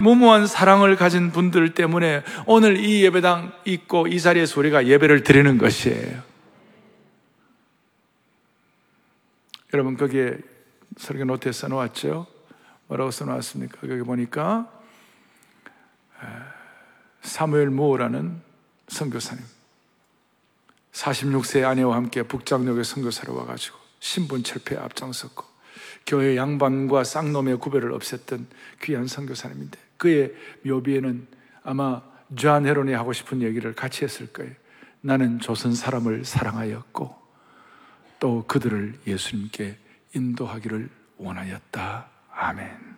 [0.00, 6.22] 무모한 사랑을 가진 분들 때문에 오늘 이 예배당 있고 이 자리에서 우리가 예배를 드리는 것이에요.
[9.74, 10.38] 여러분 거기에
[10.96, 12.26] 설교 노트에 써놓았죠?
[12.86, 13.80] 뭐라고 써놓았습니까?
[13.80, 14.70] 거기 보니까
[17.22, 18.40] 사무엘 모어라는
[18.88, 19.44] 선교사님
[20.92, 25.55] 46세 아내와 함께 북장로교 선교사로 와가지고 신분 철폐에 앞장섰고
[26.06, 28.46] 교회 양반과 쌍놈의 구별을 없앴던
[28.82, 31.26] 귀한 선교사님인데 그의 묘비에는
[31.64, 32.02] 아마
[32.36, 34.52] 존 헤론이 하고 싶은 얘기를 같이 했을 거예요.
[35.00, 37.16] 나는 조선 사람을 사랑하였고
[38.18, 39.76] 또 그들을 예수님께
[40.14, 40.88] 인도하기를
[41.18, 42.06] 원하였다.
[42.32, 42.96] 아멘.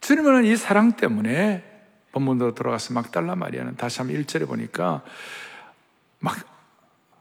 [0.00, 1.64] 주님은 이 사랑 때문에
[2.12, 5.04] 본문으로 돌아가서 막달라 마리아는 다시 한번 1절에 보니까
[6.18, 6.49] 막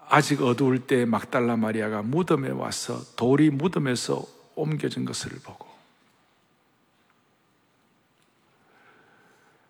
[0.09, 4.23] 아직 어두울 때 막달라 마리아가 무덤에 와서 돌이 무덤에서
[4.55, 5.69] 옮겨진 것을 보고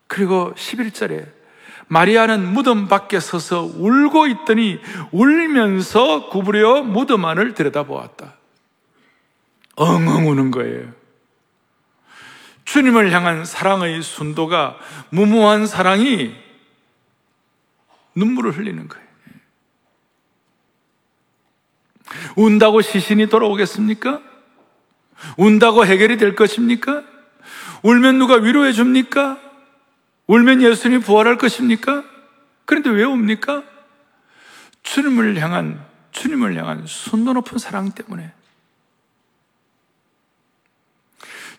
[0.07, 1.39] 그리고 11절에
[1.87, 4.79] 마리아는 무덤 밖에 서서 울고 있더니
[5.11, 8.35] 울면서 구부려 무덤 안을 들여다보았다.
[9.75, 10.91] 엉엉 우는 거예요.
[12.65, 14.77] 주님을 향한 사랑의 순도가
[15.09, 16.35] 무모한 사랑이
[18.13, 19.08] 눈물을 흘리는 거예요.
[22.35, 24.21] 운다고 시신이 돌아오겠습니까?
[25.37, 27.03] 운다고 해결이 될 것입니까?
[27.83, 29.39] 울면 누가 위로해 줍니까?
[30.27, 32.03] 울면 예수님이 부활할 것입니까?
[32.65, 33.63] 그런데 왜 옵니까?
[34.83, 38.31] 주님을 향한, 주님을 향한 순도 높은 사랑 때문에.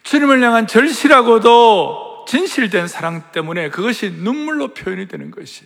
[0.02, 5.64] 주님을 향한 절실하고도 진실된 사랑 때문에 그것이 눈물로 표현이 되는 것이.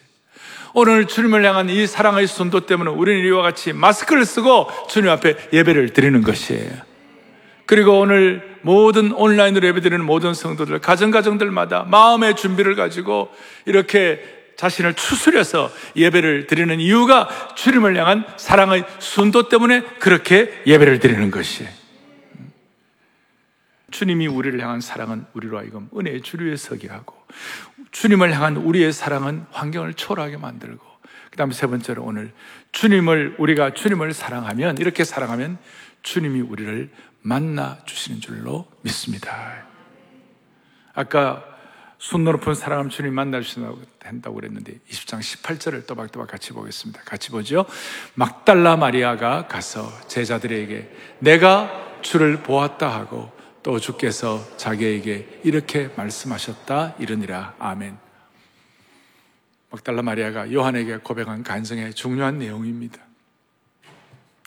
[0.74, 5.92] 오늘 주님을 향한 이 사랑의 순도 때문에 우리는 이와 같이 마스크를 쓰고 주님 앞에 예배를
[5.92, 6.72] 드리는 것이에요.
[7.64, 13.30] 그리고 오늘 모든 온라인으로 예배드리는 모든 성도들, 가정가정들마다 마음의 준비를 가지고
[13.66, 14.20] 이렇게
[14.56, 21.70] 자신을 추스려서 예배를 드리는 이유가 주님을 향한 사랑의 순도 때문에 그렇게 예배를 드리는 것이에요.
[23.92, 27.14] 주님이 우리를 향한 사랑은 우리로 하여금 은혜의 주류에 서게 하고
[27.94, 30.84] 주님을 향한 우리의 사랑은 환경을 초월하게 만들고
[31.30, 32.32] 그 다음에 세 번째로 오늘
[32.72, 35.58] 주님을 우리가 주님을 사랑하면 이렇게 사랑하면
[36.02, 36.90] 주님이 우리를
[37.22, 39.64] 만나 주시는 줄로 믿습니다.
[40.92, 41.44] 아까
[41.98, 47.00] 순 높은 사랑함 주님 만나 주신다고 한다고 그랬는데 20장 18절을 또박또박 같이 보겠습니다.
[47.04, 47.64] 같이 보죠.
[48.14, 51.70] 막달라 마리아가 가서 제자들에게 내가
[52.02, 53.33] 주를 보았다 하고
[53.64, 57.56] 또 주께서 자기에게 이렇게 말씀하셨다 이르니라.
[57.58, 57.98] 아멘.
[59.70, 63.02] 막달라 마리아가 요한에게 고백한 간증의 중요한 내용입니다.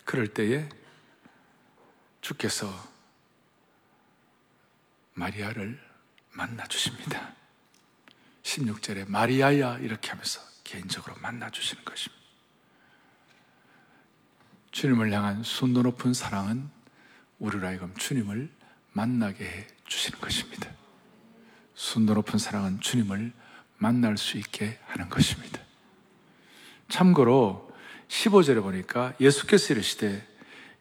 [0.05, 0.69] 그럴 때에
[2.21, 2.71] 주께서
[5.15, 5.81] 마리아를
[6.33, 7.33] 만나 주십니다.
[8.43, 12.23] 16절에 마리아야 이렇게 하면서 개인적으로 만나 주시는 것입니다.
[14.69, 16.69] 주님을 향한 순도 높은 사랑은
[17.39, 18.56] 우리로 하여금 주님을
[18.97, 20.71] 만나게 해 주시는 것입니다.
[21.75, 23.31] 순도 높은 사랑은 주님을
[23.77, 25.59] 만날 수 있게 하는 것입니다.
[26.89, 27.71] 참고로
[28.07, 30.27] 15절에 보니까 예수께서 이르시되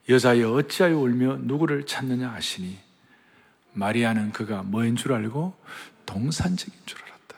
[0.09, 2.79] 여자여 어찌하여 울며 누구를 찾느냐 하시니
[3.73, 5.55] 마리아는 그가 뭐인 줄 알고
[6.07, 7.37] 동산직인 줄 알았다.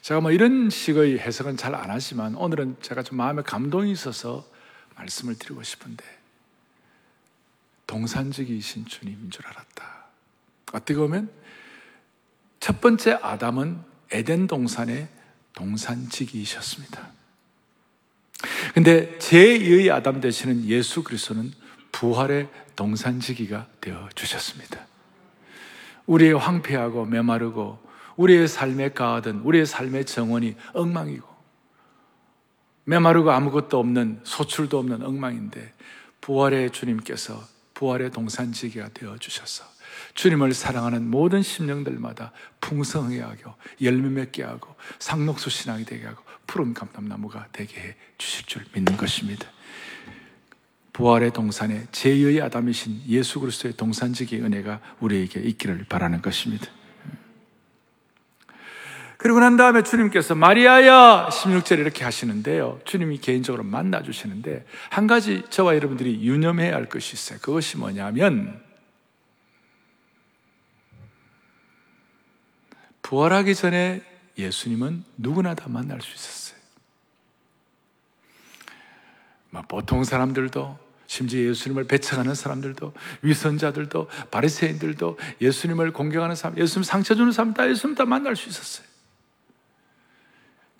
[0.00, 4.48] 제가 뭐 이런 식의 해석은 잘 안 하지만 오늘은 제가 좀 마음에 감동이 있어서
[4.96, 6.19] 말씀을 드리고 싶은데
[7.90, 10.04] 동산직이신 주님인 줄 알았다.
[10.72, 11.28] 어떻게 보면
[12.60, 13.80] 첫 번째 아담은
[14.12, 15.08] 에덴 동산의
[15.54, 17.10] 동산직이셨습니다.
[18.74, 21.52] 근데 제2의 아담 되시는 예수 그리스도는
[21.90, 24.86] 부활의 동산지기가 되어 주셨습니다.
[26.06, 27.80] 우리의 황폐하고 메마르고
[28.14, 31.28] 우리의 삶에 가하던 우리의 삶의 정원이 엉망이고
[32.84, 35.72] 메마르고 아무것도 없는 소출도 없는 엉망인데
[36.20, 39.64] 부활의 주님께서 부활의 동산지기가 되어 주셔서
[40.12, 47.48] 주님을 사랑하는 모든 심령들마다 풍성하게 하고 열매 맺게 하고 상록수 신앙이 되게 하고 푸른 감람나무가
[47.52, 49.48] 되게 해 주실 줄 믿는 것입니다.
[50.92, 56.66] 부활의 동산에 제2의 아담이신 예수 그리스도의 동산직의 은혜가 우리에게 있기를 바라는 것입니다.
[59.22, 62.80] 그리고 난 다음에 주님께서 마리아야 16절에 이렇게 하시는데요.
[62.86, 67.38] 주님이 개인적으로 만나 주시는데 한 가지 저와 여러분들이 유념해야 할 것이 있어요.
[67.42, 68.62] 그것이 뭐냐면
[73.02, 74.02] 부활하기 전에
[74.38, 76.58] 예수님은 누구나 다 만날 수 있었어요.
[79.68, 87.52] 보통 사람들도 심지어 예수님을 배척하는 사람들도 위선자들도 바리새인들도 예수님을 공격하는 사람, 예수님 상처 주는 사람
[87.52, 88.89] 다 예수님 다 만날 수 있었어요.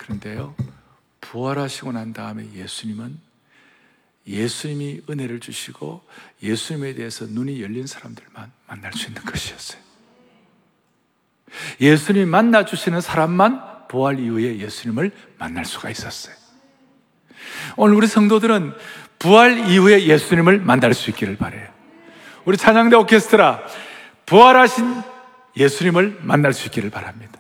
[0.01, 0.55] 그런데요,
[1.21, 3.19] 부활하시고 난 다음에 예수님은
[4.27, 6.03] 예수님이 은혜를 주시고
[6.43, 9.81] 예수님에 대해서 눈이 열린 사람들만 만날 수 있는 것이었어요.
[11.81, 16.35] 예수님 만나 주시는 사람만 부활 이후에 예수님을 만날 수가 있었어요.
[17.77, 18.73] 오늘 우리 성도들은
[19.19, 21.69] 부활 이후에 예수님을 만날 수 있기를 바래요.
[22.47, 23.63] 우리 찬양대 오케스트라
[24.25, 25.03] 부활하신
[25.57, 27.39] 예수님을 만날 수 있기를 바랍니다.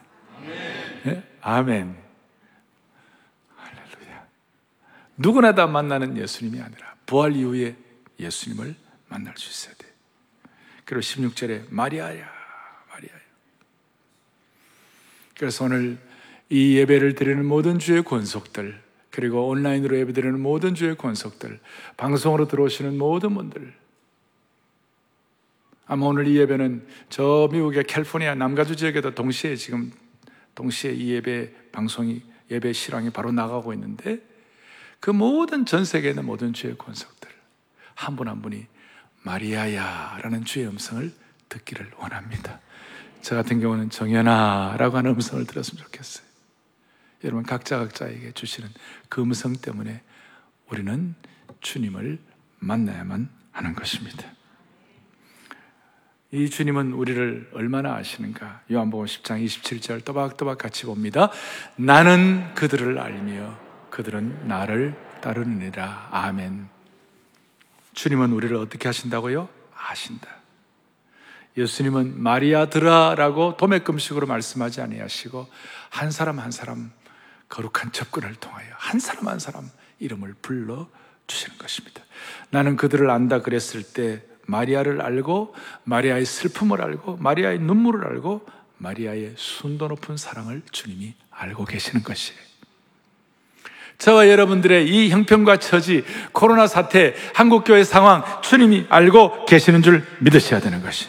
[1.04, 1.22] 네?
[1.40, 1.96] 아멘.
[3.56, 4.26] 할렐루야.
[5.20, 7.76] 누구나 다 만나는 예수님이 아니라 부활 이후에
[8.18, 8.74] 예수님을
[9.08, 9.86] 만날 수 있어야 돼.
[10.86, 12.26] 그리고 16절에 마리아야,
[12.88, 13.20] 마리아야.
[15.38, 15.98] 그래서 오늘
[16.48, 18.80] 이 예배를 드리는 모든 주의 권속들,
[19.10, 21.60] 그리고 온라인으로 예배 드리는 모든 주의 권속들,
[21.98, 23.74] 방송으로 들어오시는 모든 분들,
[25.84, 29.92] 아마 오늘 이 예배는 저 미국의 캘리포니아 남가주 지역에도 동시에 지금
[30.54, 34.30] 동시에 이 예배 방송이 예배 실황이 바로 나가고 있는데
[35.00, 37.30] 그 모든 전 세계에 있는 모든 주의 권속들
[37.94, 38.66] 한 분한 한 분이
[39.22, 41.12] 마리아야라는 주의 음성을
[41.48, 42.60] 듣기를 원합니다.
[43.22, 46.26] 저 같은 경우는 정연아라고 하는 음성을 들었으면 좋겠어요.
[47.24, 48.70] 여러분 각자 각자에게 주시는
[49.08, 50.02] 그 음성 때문에
[50.70, 51.14] 우리는
[51.60, 52.18] 주님을
[52.60, 54.24] 만나야만 하는 것입니다.
[56.32, 58.62] 이 주님은 우리를 얼마나 아시는가?
[58.70, 61.30] 요한복음 10장 27절 또박또박 같이 봅니다.
[61.76, 63.69] 나는 그들을 알며
[64.00, 66.08] 그들은 나를 따르느니라.
[66.10, 66.68] 아멘.
[67.92, 69.46] 주님은 우리를 어떻게 하신다고요?
[69.76, 70.26] 아신다.
[71.58, 75.46] 예수님은 마리아 드라라고 도매금식으로 말씀하지 아니하시고
[75.90, 76.92] 한 사람 한 사람
[77.50, 80.88] 거룩한 접근을 통하여 한 사람 한 사람 이름을 불러
[81.26, 82.02] 주시는 것입니다.
[82.48, 88.46] 나는 그들을 안다 그랬을 때 마리아를 알고 마리아의 슬픔을 알고 마리아의 눈물을 알고
[88.78, 92.49] 마리아의 순도 높은 사랑을 주님이 알고 계시는 것이에요.
[94.00, 100.82] 저와 여러분들의 이 형편과 처지, 코로나 사태, 한국교회 상황 주님이 알고 계시는 줄 믿으셔야 되는
[100.82, 101.08] 것이.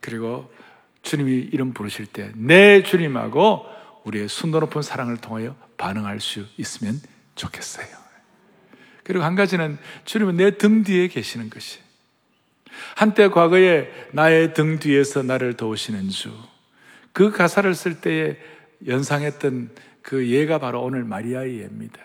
[0.00, 0.52] 그리고
[1.00, 3.64] 주님이 이름 부르실 때내 주님하고
[4.04, 7.00] 우리의 순도 높은 사랑을 통하여 반응할 수 있으면
[7.34, 7.86] 좋겠어요.
[9.04, 11.78] 그리고 한 가지는 주님은 내 등 뒤에 계시는 것이.
[12.94, 16.30] 한때 과거에 나의 등 뒤에서 나를 도우시는 주.
[17.14, 18.36] 그 가사를 쓸 때에
[18.86, 19.70] 연상했던
[20.04, 21.98] 그 예가 바로 오늘 마리아의 예입니다.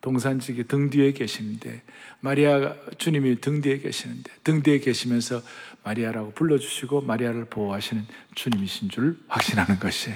[0.00, 1.82] 동산지기 등 뒤에 계시는데
[2.18, 5.40] 마리아 주님이 등 뒤에 계시는데 등 뒤에 계시면서
[5.84, 10.10] 마리아라고 불러주시고 마리아를 보호하시는 주님이신 줄 확신하는 것이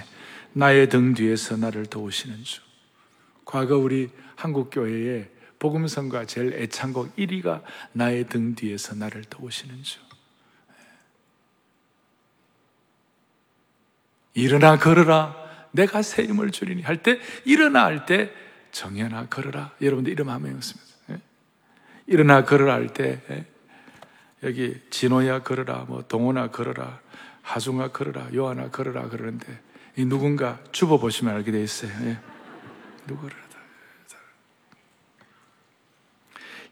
[0.55, 2.61] 나의 등 뒤에서 나를 도우시는 주.
[3.45, 10.01] 과거 우리 한국 교회에 복음성과 제일 애창곡 1위가 나의 등 뒤에서 나를 도우시는 주.
[14.35, 15.44] 일어나 걸어라.
[15.75, 18.31] 내가 새 힘을 주리니 할 때 일어나 할 때
[18.73, 19.73] 정연아 걸어라.
[19.81, 20.85] 여러분들 이름 한번 했습니다.
[21.11, 21.21] 예?
[22.07, 23.47] 일어나 걸어라 할 때 예?
[24.43, 27.01] 여기 진호야 걸어라, 뭐 동호나 걸어라,
[27.43, 29.47] 하중아 걸어라, 요하나 걸어라 그러는데
[29.97, 31.91] 이 누군가 주워 보시면 알게 돼 있어요.
[32.07, 32.19] 예.
[33.07, 33.45] 누구를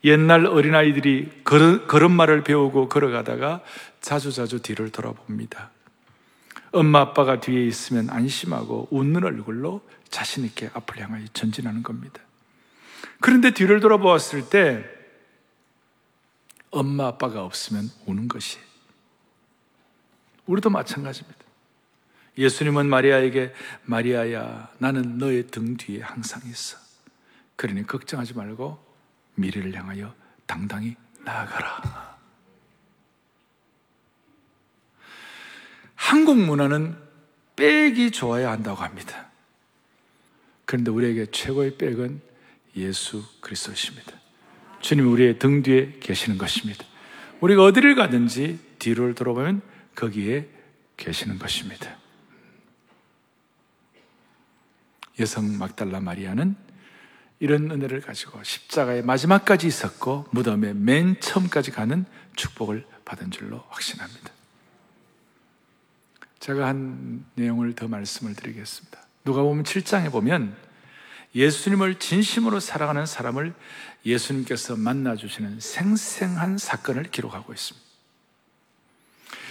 [0.05, 3.62] 옛날 어린아이들이 걸음, 걸음마를 배우고 걸어가다가
[4.01, 5.71] 자주자주 뒤를 돌아봅니다.
[6.72, 12.20] 엄마 아빠가 뒤에 있으면 안심하고 웃는 얼굴로 자신 있게 앞을 향하여 전진하는 겁니다.
[13.20, 14.85] 그런데 뒤를 돌아보았을 때
[16.70, 18.58] 엄마 아빠가 없으면 우는 것이
[20.46, 21.38] 우리도 마찬가지입니다.
[22.38, 23.52] 예수님은 마리아에게
[23.85, 26.78] 마리아야 나는 너의 등 뒤에 항상 있어.
[27.56, 28.82] 그러니 걱정하지 말고
[29.35, 30.14] 미래를 향하여
[30.46, 32.12] 당당히 나아가라.
[36.03, 36.97] 한국 문화는
[37.55, 39.31] 백이 좋아야 한다고 합니다.
[40.65, 42.21] 그런데 우리에게 최고의 백은
[42.77, 44.13] 예수 그리스도십니다.
[44.81, 46.85] 주님 우리의 등 뒤에 계시는 것입니다.
[47.40, 49.63] 우리가 어디를 가든지 뒤를 돌아보면
[49.94, 50.48] 거기에
[50.96, 51.96] 계시는 것입니다.
[55.21, 56.57] 여성 막달라 마리아는
[57.38, 64.42] 이런 은혜를 가지고 십자가의 마지막까지 있었고 무덤의 맨 처음까지 가는 축복을 받은 줄로 확신합니다.
[66.43, 68.99] 제가 한 내용을 더 말씀을 드리겠습니다.
[69.25, 70.57] 누가 보면 7장에 보면
[71.37, 73.55] 예수님을 진심으로 사랑하는 사람을
[74.05, 77.87] 예수님께서 만나주시는 생생한 사건을 기록하고 있습니다.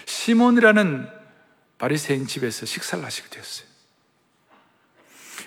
[0.05, 1.07] 시몬이라는
[1.77, 3.67] 바리새인 집에서 식사를 하시게 되었어요.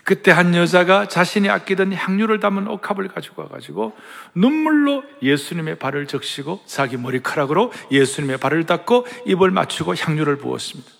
[0.02, 3.94] 그때 한 여자가 자신이 아끼던 향유를 담은 옥합을 가지고 와가지고
[4.34, 10.93] 눈물로 예수님의 발을 적시고 자기 머리카락으로 예수님의 발을 닦고 입을 맞추고 향유를 부었습니다.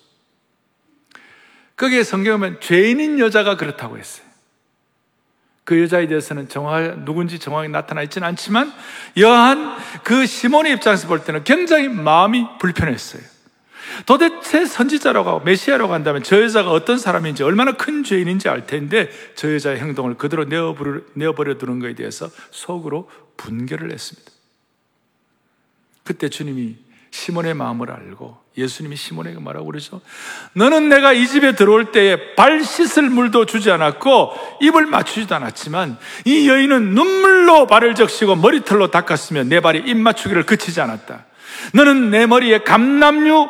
[1.77, 4.25] 거기에 성경에 보면 죄인인 여자가 그렇다고 했어요.
[5.65, 8.71] 그 여자에 대해서는 정확 누군지 정확히 나타나 있지는 않지만
[9.17, 13.21] 여한 그 시몬의 입장에서 볼 때는 굉장히 마음이 불편했어요.
[14.05, 19.53] 도대체 선지자라고 하고 메시아라고 한다면 저 여자가 어떤 사람인지 얼마나 큰 죄인인지 알 텐데 저
[19.53, 24.31] 여자의 행동을 그대로 내어버려, 내어버려 두는 것에 대해서 속으로 분개를 했습니다.
[26.03, 26.77] 그때 주님이
[27.09, 30.01] 시몬의 마음을 알고 예수님이 시몬에게 뭐라고 그러죠?
[30.53, 36.47] 너는 내가 이 집에 들어올 때에 발 씻을 물도 주지 않았고 입을 맞추지도 않았지만 이
[36.47, 41.25] 여인은 눈물로 발을 적시고 머리털로 닦았으며 내 발이 입 맞추기를 그치지 않았다.
[41.73, 43.49] 너는 내 머리에 감남류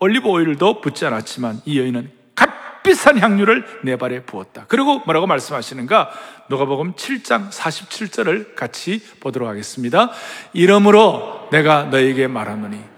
[0.00, 4.64] 올리브 오일도 붓지 않았지만 이 여인은 값비싼 향유를 내 발에 부었다.
[4.66, 6.10] 그리고 뭐라고 말씀하시는가?
[6.48, 10.10] 누가복음 7장 47절을 같이 보도록 하겠습니다.
[10.52, 12.91] 이러므로 내가 너에게 말하노니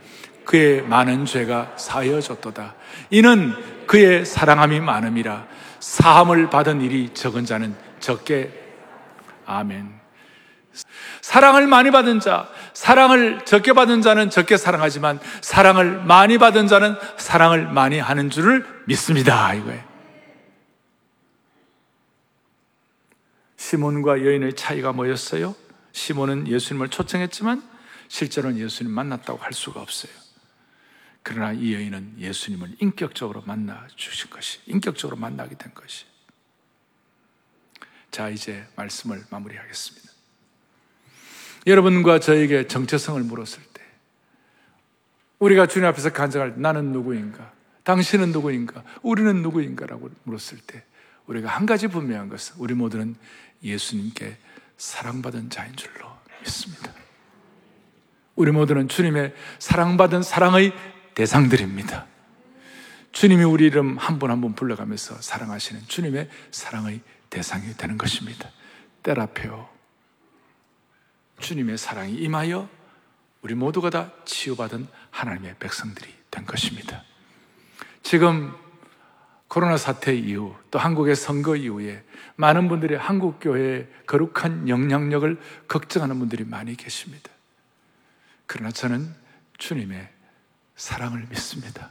[0.45, 2.74] 그의 많은 죄가 사여졌도다.
[3.11, 5.47] 이는 그의 사랑함이 많음이라
[5.80, 8.53] 사함을 받은 일이 적은 자는 적게
[9.47, 10.05] 아멘.
[11.20, 17.66] 사랑을 많이 받은 자, 사랑을 적게 받은 자는 적게 사랑하지만 사랑을 많이 받은 자는 사랑을
[17.68, 19.55] 많이 하는 줄을 믿습니다.
[19.55, 19.82] 이거예요.
[23.57, 25.55] 시몬과 여인의 차이가 뭐였어요?
[25.92, 27.62] 시몬은 예수님을 초청했지만
[28.09, 30.23] 실제로는 예수님 만났다고 할 수가 없어요.
[31.24, 36.04] 그러나 이 여인은 예수님을 인격적으로 만나 주신 것이, 인격적으로 만나게 된 것이.
[38.10, 40.12] 자, 이제 말씀을 마무리하겠습니다.
[41.66, 43.82] 여러분과 저에게 정체성을 물었을 때,
[45.38, 47.52] 우리가 주님 앞에서 간증할 나는 누구인가?
[47.84, 48.84] 당신은 누구인가?
[49.02, 50.84] 우리는 누구인가라고 물었을 때,
[51.26, 53.16] 우리가 한 가지 분명한 것은 우리 모두는
[53.62, 54.36] 예수님께
[54.76, 56.06] 사랑받은 자인 줄로
[56.42, 56.92] 믿습니다.
[58.36, 60.74] 우리 모두는 주님의 사랑받은 사랑의
[61.14, 62.06] 대상들입니다.
[63.12, 67.00] 주님이 우리 이름 한분한분 불러가면서 사랑하시는 주님의 사랑의
[67.30, 68.50] 대상이 되는 것입니다.
[69.02, 69.68] 때라페오.
[71.38, 72.68] 주님의 사랑이 임하여
[73.42, 77.04] 우리 모두가 다 치유받은 하나님의 백성들이 된 것입니다.
[78.02, 78.52] 지금
[79.48, 82.02] 코로나 사태 이후 또 한국의 선거 이후에
[82.36, 87.30] 많은 분들이 한국 교회의 거룩한 영향력을 걱정하는 분들이 많이 계십니다.
[88.46, 89.14] 그러나 저는
[89.58, 90.13] 주님의
[90.76, 91.90] 사랑을 믿습니다.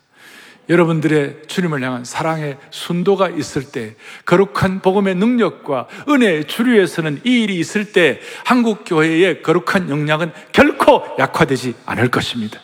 [0.70, 7.92] 여러분들의 주님을 향한 사랑의 순도가 있을 때, 거룩한 복음의 능력과 은혜의 주류에서는 이 일이 있을
[7.92, 12.60] 때, 한국교회의 거룩한 역량은 결코 약화되지 않을 것입니다.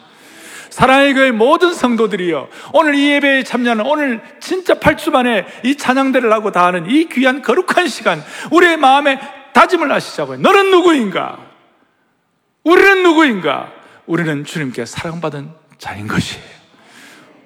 [0.69, 2.47] 사랑의 교회 모든 성도들이요.
[2.73, 7.41] 오늘 이 예배에 참여하는 오늘 진짜 8주 만에 이 찬양대를 하고 다 하는 이 귀한
[7.41, 9.19] 거룩한 시간, 우리의 마음에
[9.53, 10.37] 다짐을 하시자고요.
[10.37, 11.37] 너는 누구인가?
[12.63, 13.73] 우리는 누구인가?
[14.05, 16.59] 우리는 주님께 사랑받은 자인 것이에요.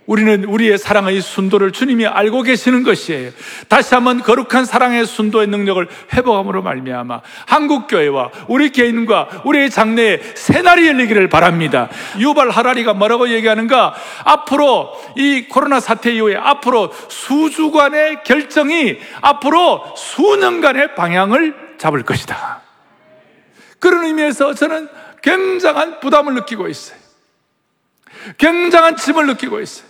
[0.06, 3.32] 우리는 우리의 사랑의 순도를 주님이 알고 계시는 것이에요.
[3.70, 10.88] 다시 한번 거룩한 사랑의 순도의 능력을 회복함으로 말미암아 한국 교회와 우리 개인과 우리의 장래에 새날이
[10.88, 11.90] 열리기를 바랍니다.
[12.20, 13.94] 유발 하라리가 뭐라고 얘기하는가?
[14.26, 22.62] 앞으로 이 코로나 사태 이후에 앞으로 수주간의 결정이 앞으로 수년간의 방향을 잡을 것이다.
[23.80, 24.90] 그런 의미에서 저는
[25.22, 27.03] 굉장한 부담을 느끼고 있어요.
[28.38, 29.88] 굉장한 짐을 느끼고 있어요.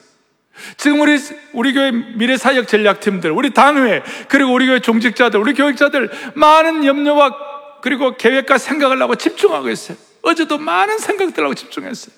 [0.77, 1.17] 지금 우리,
[1.53, 7.81] 우리 교회 미래 사역 전략팀들, 우리 당회, 그리고 우리 교회 종직자들, 우리 교육자들, 많은 염려와
[7.81, 9.97] 그리고 계획과 생각을 하고 집중하고 있어요.
[10.21, 12.15] 어제도 많은 생각들하고 집중했어요.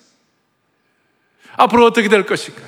[1.57, 2.61] 앞으로 어떻게 될 것인가?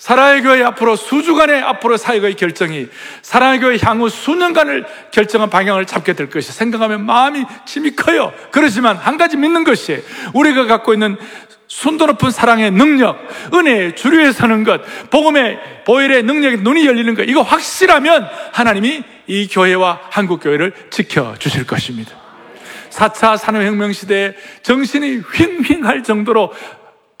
[0.00, 2.88] 사랑의 교회 앞으로 수주간의 앞으로 사역의 결정이
[3.20, 8.32] 사랑의 교회 향후 수년간을 결정한 방향을 잡게 될 것이 생각하면 마음이 짐이 커요.
[8.50, 11.18] 그렇지만 한 가지 믿는 것이 우리가 갖고 있는
[11.68, 13.18] 순도 높은 사랑의 능력,
[13.52, 14.80] 은혜의 주류에 서는 것,
[15.10, 21.66] 복음의 보혈의 능력에 눈이 열리는 것, 이거 확실하면 하나님이 이 교회와 한국 교회를 지켜 주실
[21.66, 22.12] 것입니다.
[22.88, 26.52] 4차 산업혁명 시대에 정신이 휑휑할 정도로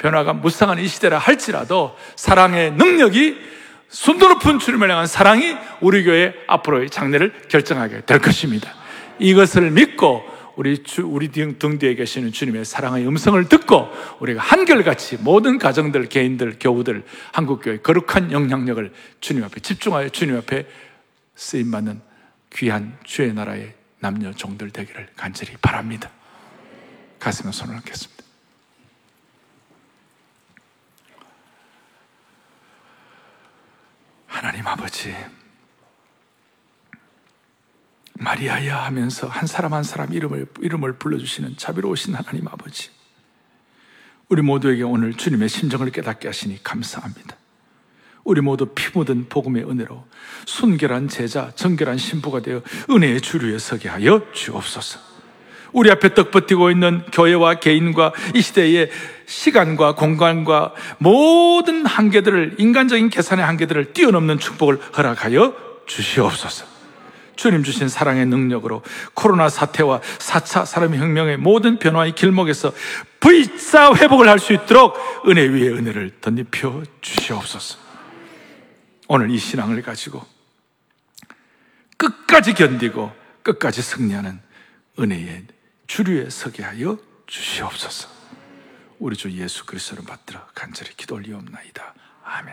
[0.00, 3.36] 변화가 무쌍한 이 시대라 할지라도 사랑의 능력이
[3.88, 8.72] 순도 높은 주님을 향한 사랑이 우리 교회 앞으로의 장래를 결정하게 될 것입니다.
[9.18, 10.24] 이것을 믿고
[10.56, 13.90] 우리 주, 우리 등, 등 뒤에 계시는 주님의 사랑의 음성을 듣고
[14.20, 20.66] 우리가 한결같이 모든 가정들, 개인들, 교우들, 한국교회 거룩한 영향력을 주님 앞에 집중하여 주님 앞에
[21.34, 22.00] 쓰임받는
[22.54, 26.10] 귀한 주의 나라의 남녀 종들 되기를 간절히 바랍니다.
[27.18, 28.19] 가슴에 손을 얹겠습니다.
[34.70, 35.14] 아버지,
[38.14, 42.90] 마리아야 하면서 한 사람 한 사람 이름을, 이름을 불러주시는 자비로우신 하나님 아버지.
[44.28, 47.36] 우리 모두에게 오늘 주님의 심정을 깨닫게 하시니 감사합니다.
[48.22, 50.06] 우리 모두 피 묻은 복음의 은혜로
[50.46, 55.09] 순결한 제자, 정결한 신부가 되어 은혜의 주류에 서게 하여 주옵소서.
[55.72, 58.90] 우리 앞에 떡 버티고 있는 교회와 개인과 이 시대의
[59.26, 65.54] 시간과 공간과 모든 한계들을, 인간적인 계산의 한계들을 뛰어넘는 축복을 허락하여
[65.86, 66.66] 주시옵소서.
[67.36, 68.82] 주님 주신 사랑의 능력으로
[69.14, 72.72] 코로나 사태와 4차 산업혁명의 모든 변화의 길목에서
[73.20, 74.94] V자 회복을 할 수 있도록
[75.26, 77.78] 은혜 위에 은혜를 덧입혀 주시옵소서.
[79.08, 80.24] 오늘 이 신앙을 가지고
[81.96, 83.12] 끝까지 견디고
[83.42, 84.40] 끝까지 승리하는
[84.98, 85.44] 은혜의
[85.90, 88.08] 주류에 서게 하여 주시옵소서.
[89.00, 91.94] 우리 주 예수 그리스도를 받들어 간절히 기도 올리옵나이다.
[92.22, 92.48] 아멘.